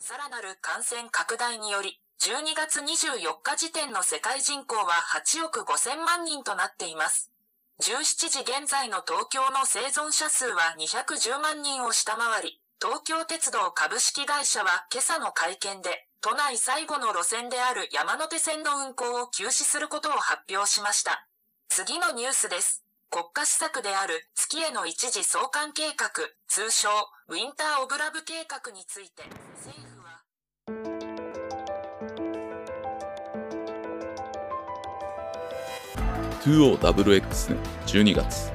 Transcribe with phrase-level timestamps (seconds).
[0.00, 7.30] さらなる感染拡大により、12月24日時点の世界人口は8億5000万人となっています。
[7.82, 21.28] 17時現在の東京の生存者数は210万人を下回り、東京鉄道株式会社は今朝の会見で、都内最後の路線である山手線の運行を休止することを発表しました。
[21.68, 22.87] 次のニュースです。
[23.10, 26.10] 国家施策である月への一時送還計画、
[26.46, 26.90] 通称
[27.28, 29.22] ウィンター・オブ・ラブ計画について、
[29.56, 30.22] 政府は
[36.44, 38.52] 20XX 年12月。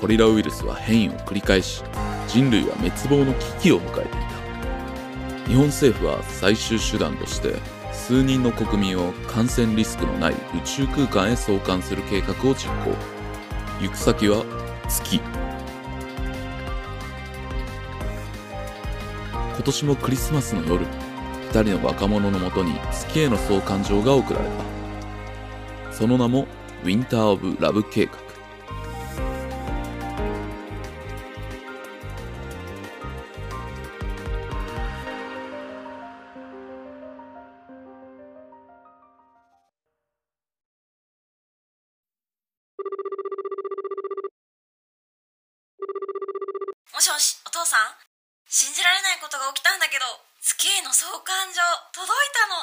[0.00, 1.84] コリラウイルスは変異を繰り返し
[2.26, 5.48] 人類は滅亡の危機を迎えていた。
[5.48, 7.54] 日本政府は最終手段として
[7.92, 13.19] 数人の国民を感染リスクのない宇宙空間へ送還する計画を実行。
[13.80, 14.44] 行く先は
[14.90, 15.22] 月。
[19.54, 20.84] 今年もクリスマスの夜
[21.50, 24.48] 2人の若者のもとに月への相関状が送られ
[25.88, 25.92] た。
[25.94, 26.46] その名も
[26.84, 28.18] ウィンター・オブ・ラブ計画
[52.34, 52.56] たの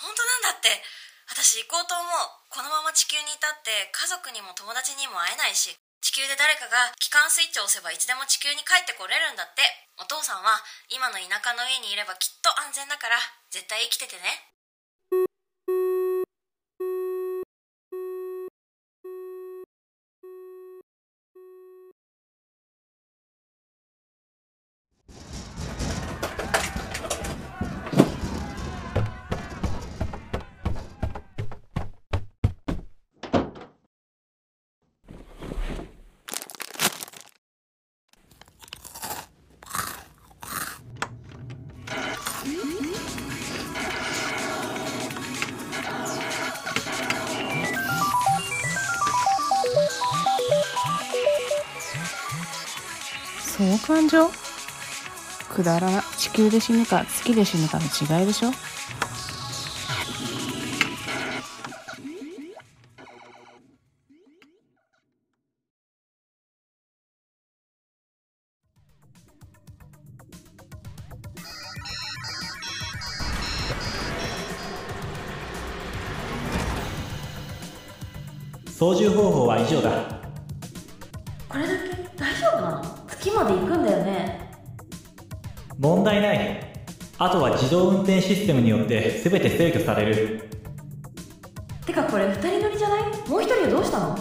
[0.00, 0.82] 本当なんだって。
[1.26, 2.08] 私行こうと思う。
[2.54, 9.66] このまま地球にいたって家族にも友達にも会えないし、地球で誰かが帰還スイッチを押せばいつでも地球に帰ってこれるんだって。
[9.98, 13.18] お父さんは今の田舎の家にいればきっと安全だから、
[13.50, 14.55] 絶対生きててね。
[53.86, 54.28] 相関状
[55.54, 57.84] くだらな地球で死ぬか月で死ぬかの
[58.18, 58.50] 違いでしょ？
[78.76, 80.15] 操縦方法は以上だ。
[83.26, 84.52] 月まで行くんだよね。
[85.78, 86.60] 問題ない
[87.18, 90.48] あとは自動運転システムによって全て制御される。
[91.84, 93.02] てかこれ二人乗りじゃない？
[93.28, 94.16] もう一人はどうしたの？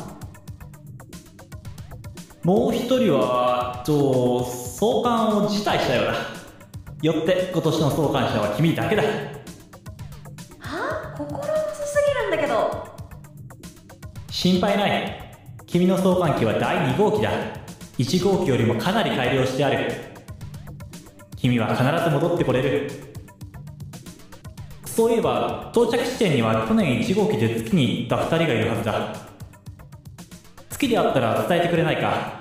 [2.43, 6.15] もう一人はと送還を辞退したようだ。
[7.03, 9.03] よって今年の送還者は君だけだ。
[9.03, 9.09] は？
[10.61, 11.47] あ心細
[11.85, 12.87] すぎるんだけど。
[14.31, 15.35] 心配ない。
[15.67, 17.29] 君の送還機は第2号機だ
[17.97, 19.91] 1号機よりもかなり改良してある。
[21.37, 22.89] 君は必ず戻ってこれる。
[24.85, 29.15] そういえば到着地点には去年1号機で月に行った2人がいるはずだ。
[30.69, 32.39] 月であったら伝えてくれないか。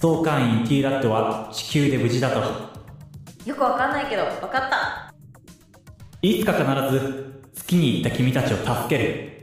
[0.00, 2.40] 送還員 T ラットは地球で無事だと。
[3.44, 5.12] よくわかんないけど、わかった。
[6.22, 9.37] いつか必ず月に行った君たちを助ける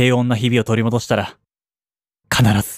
[0.00, 1.36] 平穏な日々を取り戻したら
[2.34, 2.69] 必ず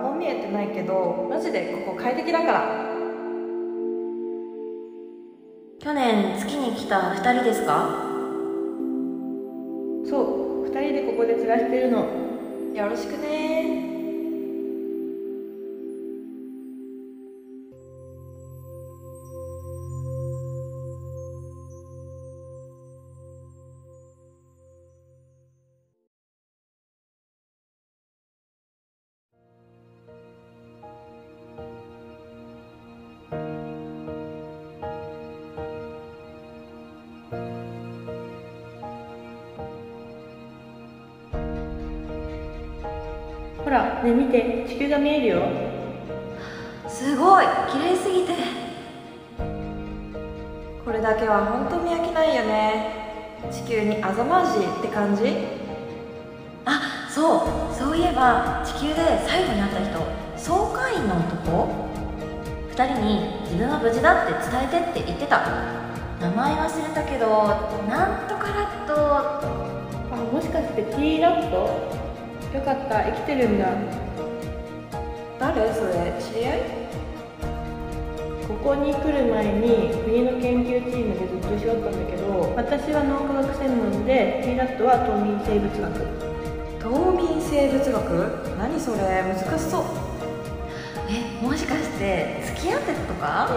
[0.00, 2.86] 何も見えてないけどマジでここ快適だから。
[5.78, 7.88] 去年月に来た二人ですか？
[10.08, 11.98] そう二人でここで暮らしてるの。
[12.74, 13.99] よろしくね
[43.70, 45.42] ほらね見て地球が見えるよ。
[46.88, 48.34] すごい綺麗すぎて。
[50.84, 53.38] これだけは本当見飽きないよね。
[53.48, 55.22] 地球にあざましって感じ？
[56.64, 57.72] あそう。
[57.72, 60.02] そういえば地球で最後に会った人
[60.36, 61.86] 総会員の男
[62.74, 65.46] ？2人に自分は無事だって伝えてって言ってた。
[66.20, 67.28] 名前忘れたけど
[67.88, 71.99] なんとかラットあもしかして T ラット？
[72.54, 73.68] よかった生きてるんだ。
[75.38, 76.12] 誰それ？
[76.20, 76.60] 知り合い？
[78.46, 85.88] ここに来る前に国の研究チームでずっと一緒だったんだけど私は脳科学専門で T ラットは冬眠生物学。
[86.80, 88.56] 冬眠生物学？
[88.58, 88.98] 何それ？
[89.22, 89.84] 難しそう。
[91.08, 91.12] え
[91.42, 93.48] もしかして付き合ってたとか？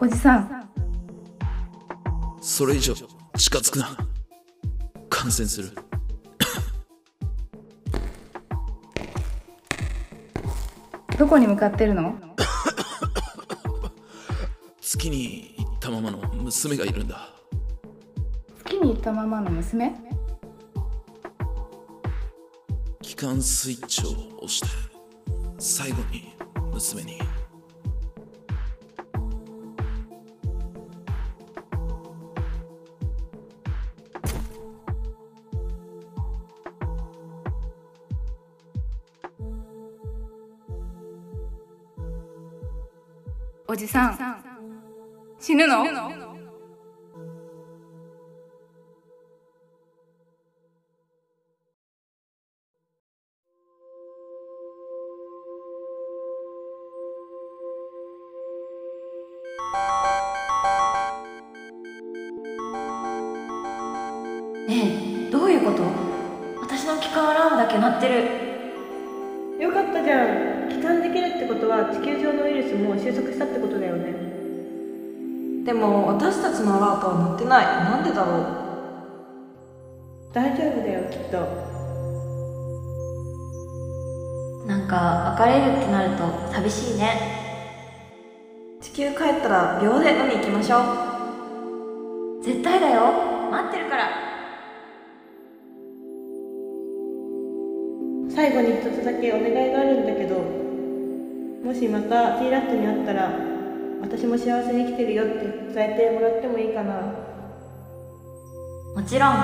[0.00, 0.70] おじさん。
[2.40, 3.96] それ以上近づくな。
[5.08, 5.70] 感染する。
[11.18, 12.14] どこに向かってるの？
[14.80, 17.30] 月に行ったままの娘がいるんだ。
[18.64, 19.92] 月に行ったままの娘？
[23.02, 24.68] 気管スイッチを押して
[25.58, 26.36] 最後に
[26.72, 27.18] 娘に
[43.70, 44.18] おじさん。
[45.38, 45.84] 死ぬの？
[45.84, 45.90] ね
[65.28, 65.82] えどういうこと？
[66.62, 68.47] 私の気管アラームだけ鳴ってる。
[72.68, 74.14] スも収束したってことだよね。
[75.64, 77.64] でも私たちのアラートは鳴ってない。
[77.66, 78.44] なんでだろう？
[80.32, 81.38] 大丈夫だよきっと。
[84.66, 87.36] なんか別れるってなると寂しいね。
[88.80, 90.78] 地球帰ったら秒で飲み行きましょ
[92.40, 92.42] う。
[92.44, 93.50] 絶対だよ。
[93.50, 94.08] 待ってるから。
[98.30, 100.36] 最後に一つだけお願いがあるんだけど
[101.68, 103.30] もしまた T ラットに会ったら
[104.00, 105.42] 私も幸せに生きてるよって
[105.74, 107.12] 伝えてもらってもいいかな。
[108.94, 109.34] もちろん。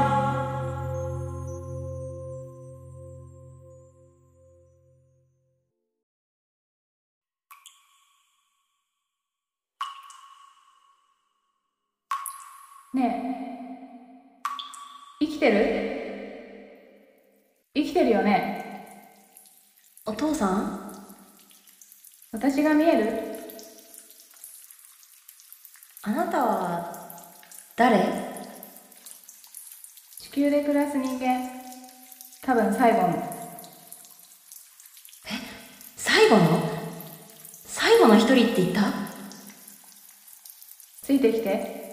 [12.95, 13.37] ね
[15.21, 15.27] え。
[15.27, 15.57] 生きてる？
[17.75, 18.87] 生きてるよね。
[20.07, 20.84] お父さん？
[22.35, 23.13] 私が見える？
[26.03, 26.93] あなたは
[27.77, 27.97] 誰？
[30.19, 31.49] 地球で暮らす人間。
[32.43, 33.33] 多分最後の。
[35.97, 36.71] 最後の？
[37.67, 38.93] 最後の一人って言った？
[41.05, 41.85] ついてきて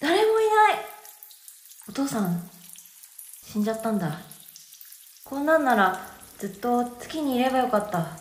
[0.00, 0.78] 誰もいない
[1.88, 2.48] お父さん
[3.42, 4.18] 死んじゃったんだ。
[5.24, 6.00] こんなんなら
[6.38, 8.16] ずっと月にいればよかった。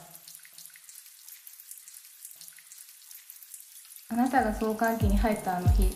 [4.10, 5.96] あなたが創刊期に入ったあの日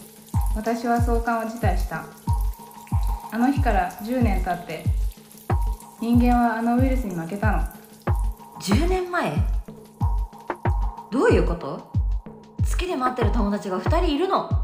[0.55, 2.05] 私は創刊を辞退した。
[3.33, 4.85] あの日から10年経って
[5.99, 7.59] 人間はあのウイルスに負けたの。
[8.61, 9.35] 10年前？
[11.11, 11.91] どういうこと？
[12.63, 14.60] 月で待ってる友達が2人いるの？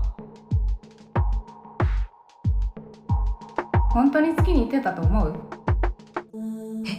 [3.97, 5.33] 本当に好きに言ってたと思う？
[6.85, 6.91] え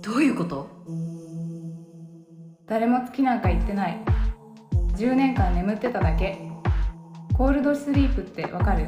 [0.00, 0.68] どういうこと？
[2.64, 3.98] 誰も好きなんか言ってない。
[4.94, 6.48] 10年間眠ってただけ。
[7.36, 8.86] コールドスリープってわかる？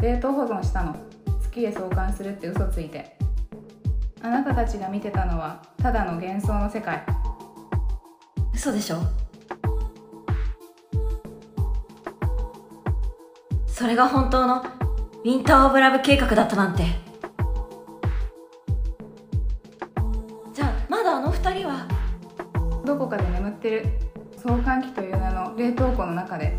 [0.00, 0.94] 冷凍保存したの。
[1.42, 3.18] 月へ送還するって嘘ついて。
[4.22, 7.04] あなたたちが見てたのはただの幻想の世界。
[8.54, 8.98] 嘘でしょ？
[13.78, 16.82] それが本当のウィンター・オブ・ラブ計画だったなんて。
[20.52, 21.86] じゃあまだあの二人は？
[22.84, 23.86] どこかで眠ってる。
[24.36, 26.58] 送還機という名の冷凍庫の中で。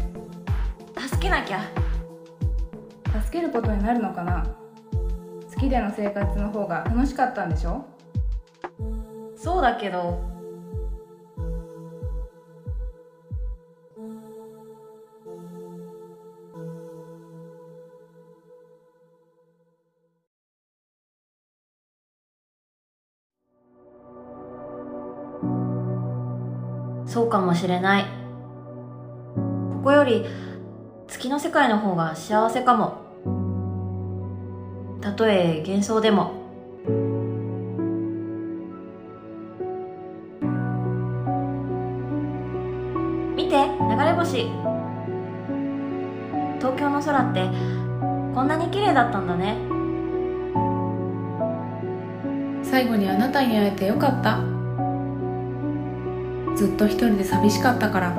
[0.97, 1.59] 助けなきゃ。
[3.21, 4.47] 助けることになるのかな？
[5.49, 7.85] 月での生活の方が楽しかったんでしょ？
[9.35, 10.28] そうだけど
[27.59, 28.05] しれない。
[29.35, 30.25] ここより
[31.07, 33.09] 月の世界の方が幸せかも。
[35.01, 36.31] たとえ幻想でも。
[43.35, 44.49] 見て流れ星。
[46.59, 47.49] 東京の空って
[48.33, 49.57] こんなに綺麗だったんだね。
[52.63, 54.58] 最後にあなたに会えてよかった。
[56.59, 58.09] ずっと一人で寂しかったから。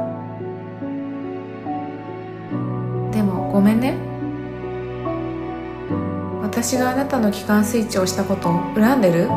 [3.13, 3.99] でもごめんね。
[6.41, 9.29] 私があなたの帰還スイッチを押したことを恨んでる？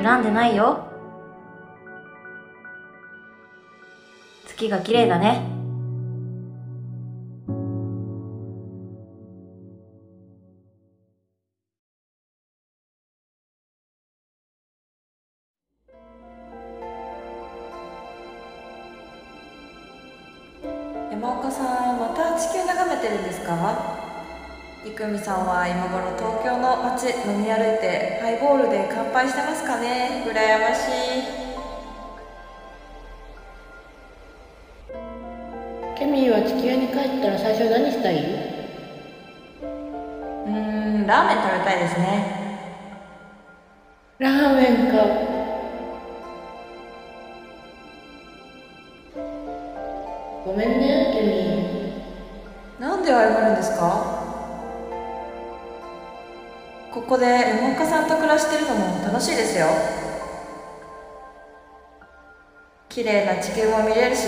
[0.00, 0.86] 恨んでないよ。
[4.46, 5.59] 月が綺麗だね。
[28.20, 30.24] ハイボールで乾杯してますかね？
[30.26, 31.40] 羨ましい。
[35.98, 38.16] ケミーは地球に帰ったら最初何したい？
[39.62, 42.40] うーんラーメン食べたいですね。
[44.18, 44.96] ラーメンか。
[50.46, 54.19] ごめんねケミなんで謝るんですか？
[56.92, 59.66] ここで山岡さんと暮らしてるのも楽しいですよ。
[62.88, 64.26] 綺麗な地球も見れるし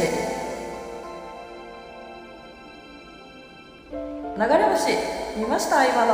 [3.90, 3.98] 流
[4.38, 4.92] れ星
[5.36, 5.84] 見ました？
[5.84, 6.12] 今の。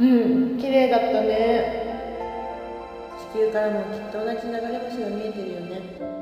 [0.00, 1.90] うん綺麗だったね。
[3.34, 6.19] 地球からもきっと同じ流れ星が見えてるよね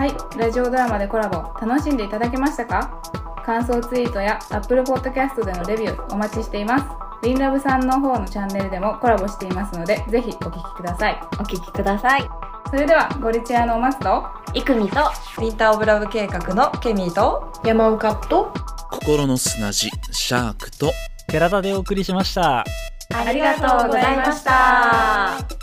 [0.00, 3.02] はいラジオドラマでコラボ楽しんでいただけましたか？
[3.44, 6.86] 感想ツイートや Apple Podcast でのレビューお待ちしています。
[7.22, 11.20] リンラブさんの方のチャンネルでもコラボしていますのでぜひお聞きください。
[11.32, 12.26] お聞きください。
[12.70, 15.00] それではゴリチアのお松といくみと
[15.36, 18.54] ウィンター・オブ・ラブ計画のケミーと山岡と
[18.90, 20.90] 心の砂地シャークと
[21.28, 22.64] 寺田でお送りしました。
[23.12, 25.59] ありがとうございました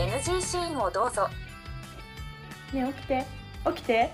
[0.00, 1.28] NG シーンをどうぞ。
[2.72, 3.26] ね起きて。
[3.66, 4.10] 起きて。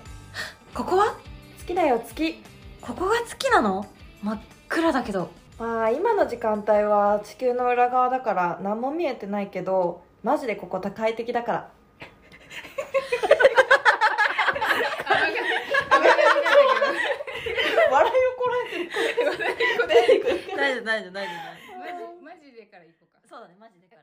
[0.73, 1.15] ここは？
[1.59, 2.43] 月だよ月。
[2.81, 3.85] ここが月なの？
[4.21, 5.29] 真っ暗だけど。
[5.57, 11.71] まあ今の時間帯は地球の裏側だから何も見えてないけどマジでここ快適だから。
[17.89, 18.91] 笑いをこらえてる。
[20.57, 21.37] 大丈夫大丈夫大丈夫。
[21.79, 23.19] 大丈マジでから行こうか。
[23.23, 24.01] 夫そうだねマジでから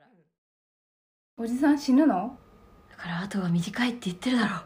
[1.37, 2.39] おじさん死ぬの？
[2.91, 4.55] だから後が短いって言ってるだろ。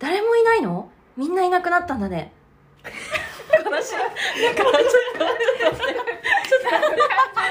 [0.00, 0.90] 誰もいないの？
[1.16, 2.32] みんないなくなったんだね。
[2.82, 5.70] 話だからちょっとちょっ
[7.34, 7.42] 感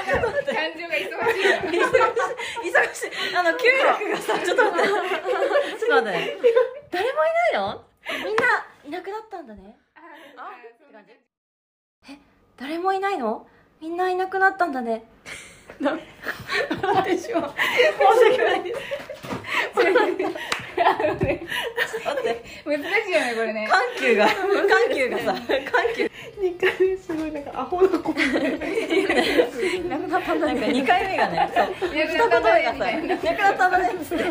[0.76, 1.40] 情が忙しい。
[1.44, 1.80] 忙しい。
[2.70, 3.54] 忙しいあの嗅
[3.86, 4.88] 覚がさちょっと待って。
[4.88, 4.96] ちょ
[5.96, 6.38] っと待って。
[6.90, 7.84] 誰もいないの？
[8.24, 9.76] みんないなくなったんだね。
[10.36, 10.54] あっ
[10.86, 11.12] て感じ。
[12.12, 12.18] え
[12.56, 13.46] 誰もいないの？
[13.80, 15.04] みんないなくなったんだね。
[15.80, 18.62] 私は申し訳ない。
[18.62, 18.78] です
[20.94, 22.44] 待って。
[22.64, 23.68] 難しいよねこれね。
[23.68, 24.28] 緩急が。
[24.28, 24.38] 緩
[24.94, 25.34] 急がさ。
[25.34, 25.64] 緩
[25.96, 26.10] 急。
[26.40, 28.18] 2回目すごいなんかアホな子なく
[30.08, 31.90] なったんだなんか2回目がねそう。
[31.90, 32.38] 二目がさ
[32.72, 33.90] みたいななくなったんだね。
[33.94, 34.24] っつって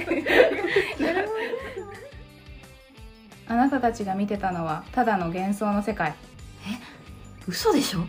[3.48, 6.14] あなたたちが見てたのはただの幻想の世界
[7.48, 8.00] 嘘でしょ？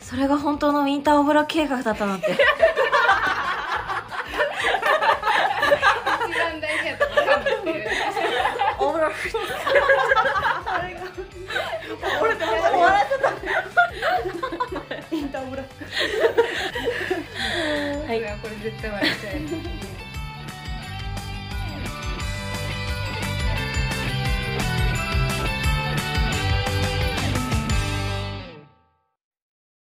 [0.00, 2.32] それが本当のウィンターオブラ計画だったなんて。
[2.32, 2.38] 一
[6.38, 7.88] 番大事なとこ噛むっていう
[8.78, 9.10] オブラ
[12.20, 13.28] 俺笑っちゃった
[18.06, 18.20] はい。
[18.42, 19.32] これ絶対笑っちゃう